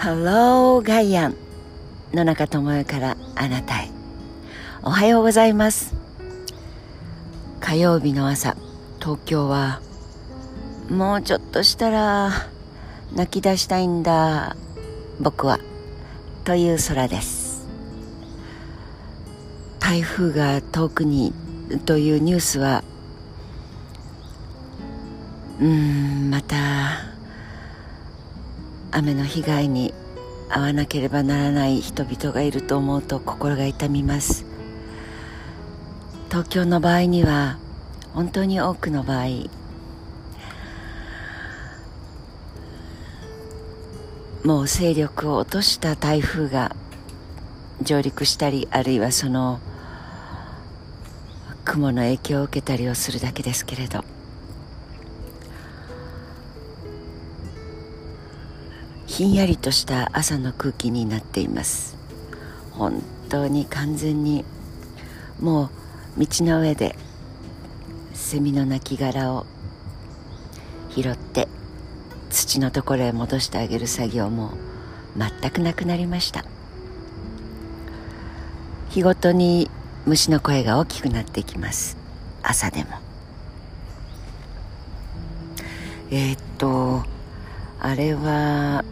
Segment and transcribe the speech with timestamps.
[0.00, 1.36] Hello ガイアン
[2.14, 3.90] 野中智代からあなたへ。
[4.84, 5.92] おはようございます。
[7.58, 8.56] 火曜日の朝
[9.00, 9.80] 東京は
[10.88, 12.30] もうちょっとしたら
[13.12, 14.56] 泣き出したいんだ
[15.18, 15.58] 僕は
[16.44, 17.66] という空です。
[19.80, 21.34] 台風が遠くに
[21.86, 22.84] というニュースは
[25.60, 27.17] うんまた
[28.90, 29.94] 雨の被害に
[30.48, 34.44] 遭わなければならない人々がいると思うと心が痛みます。
[36.30, 37.58] 東京の場合には
[38.12, 39.48] 本当に多くの場合
[44.44, 46.76] もう勢力を落とした台風が
[47.80, 49.60] 上陸したりあるいはその
[51.64, 54.17] 雲の影響を受けたりをするだけですけれど。
[59.18, 61.96] ひんやりとした朝の空気になっています。
[62.70, 64.44] 本当に完全に
[65.40, 65.70] も
[66.16, 66.94] う道の上で
[68.14, 69.44] セミの亡骸を
[70.90, 71.48] 拾って
[72.30, 74.52] 土のところへ戻してあげる作業も
[75.16, 76.44] 全くなくなりました。
[78.90, 79.68] 日ごとに
[80.06, 81.96] 虫の声が大きくなってきます。
[82.44, 82.90] 朝でも。
[86.12, 87.02] えー、っと
[87.80, 88.84] あれは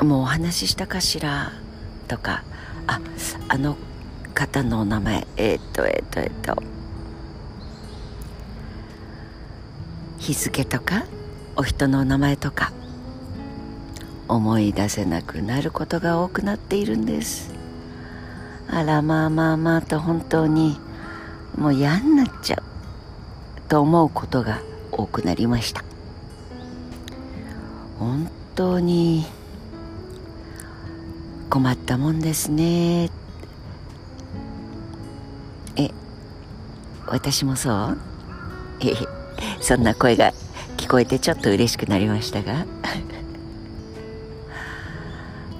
[0.00, 1.52] もうお話ししたかしら？
[2.06, 2.44] とか。
[2.86, 3.00] あ
[3.48, 3.76] あの
[4.34, 5.26] 方のお名前。
[5.36, 6.62] えー、っとえー、っとえっと。
[10.18, 11.04] 日付とか
[11.56, 12.72] お人のお名前とか。
[14.28, 17.50] 思い出せなくなることが多くなっているんです。
[18.70, 20.78] あらまあまあまあと本当に
[21.56, 22.62] もう嫌になっちゃう
[23.68, 24.60] と思うことが
[24.92, 25.82] 多くなりました。
[27.98, 29.24] 本当に
[31.50, 33.10] 困ったもんですね。
[35.76, 35.90] え
[37.06, 37.98] 私もそう？
[38.82, 38.94] え
[39.60, 40.32] そんな声が
[40.76, 42.66] 聞こえてちょっと嬉しくなりましたが？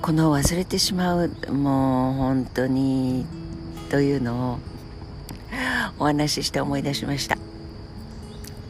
[0.03, 3.26] この忘れてしまうもう本当に
[3.91, 4.59] というのを
[5.99, 7.37] お話しして思い出しました。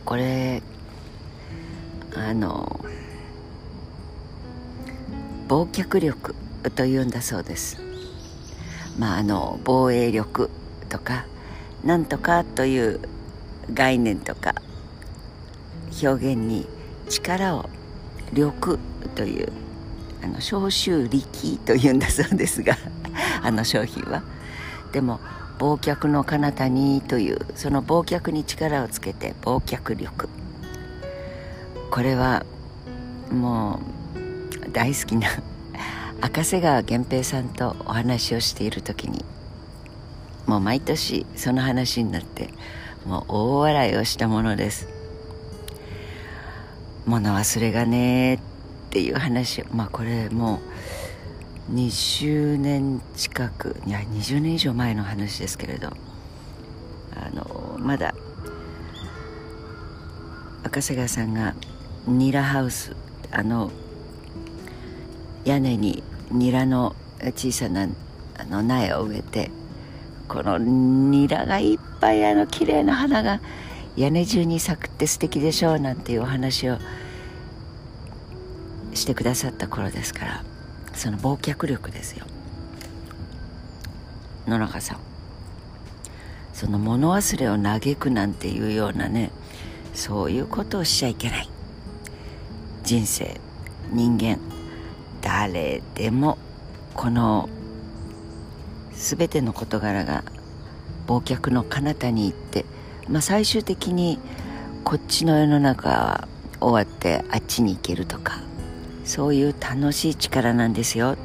[0.05, 0.63] これ
[2.17, 2.81] あの
[5.49, 6.35] 忘却力。
[6.75, 7.79] というんだそうです。
[8.99, 10.51] まああの防衛力
[10.89, 11.27] とか
[11.85, 13.01] なんとかという
[13.73, 14.55] 概念とか
[16.03, 16.67] 表現に
[17.09, 17.69] 力を
[18.33, 18.79] 力
[19.15, 19.53] という
[20.23, 22.77] あの消臭力というんだそうですが
[23.43, 24.23] あの商品は。
[24.93, 25.21] でも
[25.59, 30.29] 忘却の彼方にというその忘却に力をつけて忘却力。
[31.91, 32.45] これは
[33.31, 33.81] も
[34.67, 35.29] う大好きな
[36.21, 39.25] 赤瀬川源平さんとお話をしている時に
[40.47, 42.51] もう毎年その話になって
[43.07, 44.89] もう大笑いをしたものです。
[47.07, 48.39] 物忘れがねっ
[48.91, 50.61] ていう話まあこれも
[51.71, 55.89] う20年近くいや20年以上前の話ですけれど
[57.17, 58.15] あのまだ
[60.65, 61.55] 赤瀬川さんが
[62.07, 62.95] ニラハウス
[63.31, 63.71] あの
[65.45, 67.89] 屋根にニラの小さな
[68.37, 69.51] あの苗を植えて
[70.29, 73.41] このニラがいっぱいあの綺麗な花が
[73.97, 76.79] 屋根中に咲くって素敵でしょうなんていうお話を
[78.95, 80.45] してくださった頃ですから
[80.95, 82.27] その忘却力ですよ。
[84.47, 84.99] 野中さん。
[86.53, 89.31] その物忘れを嘆くなんていうようなね
[89.95, 91.49] そういうことをしちゃいけない。
[92.83, 93.41] 人生
[93.93, 94.58] 人間。
[95.29, 96.39] 誰でも
[96.95, 97.51] この
[98.93, 100.25] 全ての事柄が
[101.07, 102.65] 忘却の彼方に行って、
[103.11, 104.19] まあ、最終的に
[104.85, 106.29] こっちの世の中は
[106.61, 108.41] 終わってあっちに行けるとか
[109.05, 111.17] そういう楽しい力なんですよ。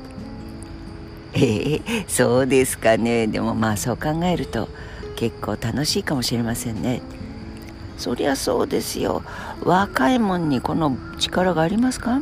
[1.33, 3.27] えー、そうですかね。
[3.27, 4.67] でもまあそう考えると
[5.15, 7.01] 結構楽しいかもしれませんね。
[7.97, 9.23] そりゃそうですよ。
[9.63, 12.19] 若いもんにこの力がありますか？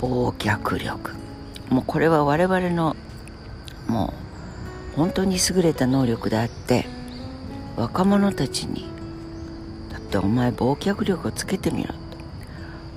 [0.00, 1.12] 忘却力。
[1.70, 2.96] もうこれは我々の
[3.88, 4.12] も
[4.92, 6.86] う本当に優れた能力であって
[7.76, 8.88] 若者たちに
[9.90, 11.98] だってお前忘却力をつけてみろと。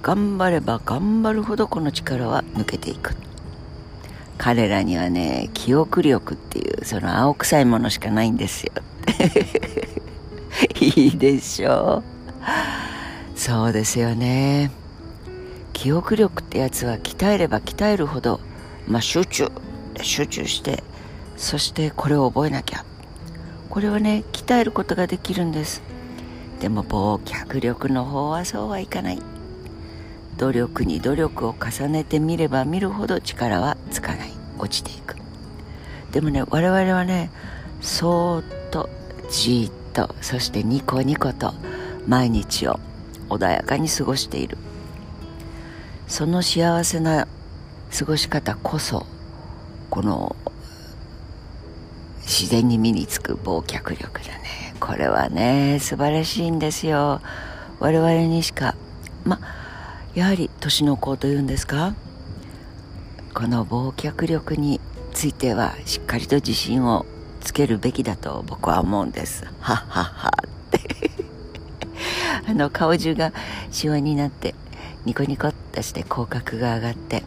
[0.03, 3.15] 頑張れば頑張るほどこの力は抜けていく。
[4.37, 8.71] 彼らにはね記憶力っていうその青臭いものしかないんですよ。
[10.79, 12.03] いいでしょ
[13.35, 13.37] う。
[13.37, 14.71] そうですよね。
[15.77, 18.39] 記憶力ってやつは鍛えれば鍛えるほど、
[18.87, 19.51] まあ、集中
[20.01, 20.83] 集中して
[21.35, 22.83] そしてこれを覚えなきゃ。
[23.69, 25.83] これはね鍛えることができるんです。
[26.59, 29.19] でも忘却力の方はそうはいかない。
[30.37, 34.31] 努力に努力を重ねてみれば見るほど力はつかない。
[34.57, 35.15] 落ちていく。
[36.11, 37.29] でもね我々はね
[37.81, 38.89] そーっと
[39.29, 41.53] じーっとそしてニコニコと
[42.07, 42.79] 毎日を
[43.29, 44.57] 穏やかに過ごしている。
[46.07, 47.27] その幸せな
[47.97, 49.05] 過ごし方こそ
[49.89, 50.35] この
[52.21, 54.73] 自然に身につく忘却力だね。
[54.79, 57.21] これはね素晴らしいんですよ。
[57.79, 58.75] 我々にしか
[59.23, 61.93] まあやはり年の子というんですか？
[63.33, 64.81] この忘却力に
[65.13, 67.05] ついてはしっかりと自信を
[67.41, 69.45] つけるべきだと僕は思うんです。
[69.59, 70.81] はっはっはって。
[72.49, 73.31] あの顔中が
[73.71, 74.53] シワになって
[75.07, 77.23] ニコニコっとして口角が上がって。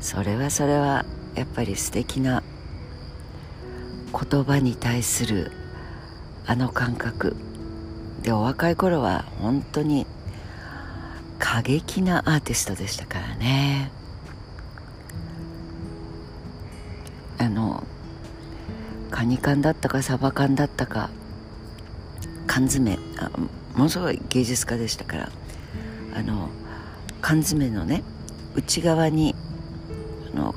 [0.00, 1.04] それはそれは
[1.34, 2.44] やっぱり素敵な
[4.12, 5.50] 言葉に対する
[6.46, 7.34] あの感覚。
[8.22, 10.06] でお若い頃は本当に
[11.40, 13.90] 過激なアーティストでしたからね。
[17.38, 17.82] あの
[19.10, 21.10] カニ缶だったかサバ缶だったか
[22.46, 22.96] 缶詰
[23.74, 25.28] ものすごい芸術家でしたから。
[26.14, 26.48] あの
[27.20, 28.02] 缶詰のね
[28.54, 29.34] 内側に
[30.32, 30.54] あの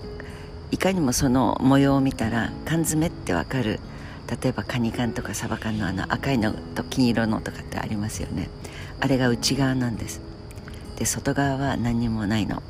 [0.72, 3.80] いかにもその模様を見たら缶詰ってわかる
[4.42, 8.50] 例えばカニ缶とかサバ缶のあの赤いのと金色のとかってありますよね。
[9.02, 10.22] あれが内側なんです。
[10.96, 12.64] で外側は何にもないの。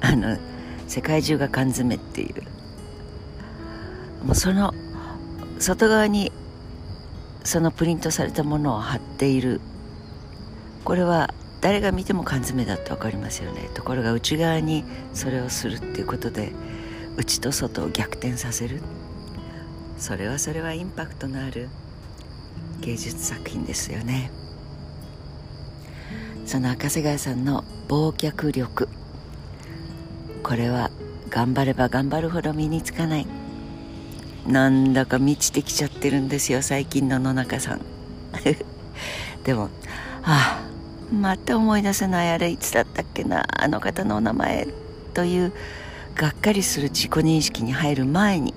[0.00, 0.38] あの
[0.86, 2.42] 世界中が缶詰っていう。
[4.24, 4.72] もうその
[5.58, 6.30] 外側に
[7.42, 9.60] そのプリントされたものを貼っている
[10.86, 13.68] これは誰が見ても缶詰だって分かりますよね。
[13.74, 14.84] ところが内側に
[15.14, 16.52] それをするっていうことで
[17.16, 18.80] 内と外を逆転させる。
[19.98, 21.68] それはそれはインパクトのある
[22.82, 24.30] 芸術作品ですよね。
[26.46, 28.88] その赤瀬川さんの忘却力。
[30.44, 30.92] これは
[31.30, 33.26] 頑張れば頑張るほど身につかない。
[34.46, 37.80] なんだか満ちてきちゃってるんですよ最近の野中さん。
[39.42, 39.68] でも
[40.22, 40.65] ああ
[41.12, 43.46] また思い出せないあれいつだったっけな。
[43.50, 44.66] あの方のお名前
[45.14, 45.52] という
[46.14, 48.54] がっかりする自己認識に入る前に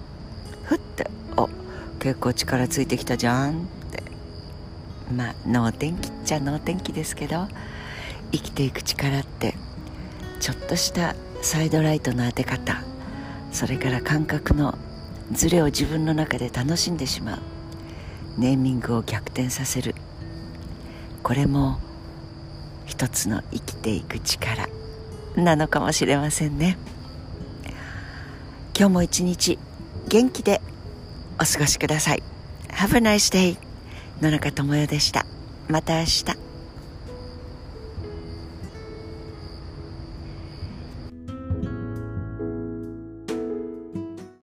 [0.63, 1.49] ふってお
[1.99, 3.53] 結構力ついてきたじゃんっ
[3.91, 4.03] て。
[5.13, 7.47] まあ能天気っちゃ能天気ですけど
[8.31, 9.55] 生きていく力って
[10.39, 12.83] ちょっとしたサイドライトの当て方
[13.51, 14.77] それから感覚の
[15.31, 17.39] ズレを自分の中で楽しんでしまう。
[18.37, 19.95] ネーミングを逆転させる。
[21.23, 21.79] これも
[22.89, 24.67] 一つの生きていく力
[25.35, 26.75] なのかもしれませんね。
[28.75, 29.59] 今日も一日
[30.07, 30.59] 元気で
[31.39, 32.23] お過ごしください。
[32.69, 33.57] Have a nice day
[34.21, 35.25] 野中智代でした。
[35.67, 36.48] また明日。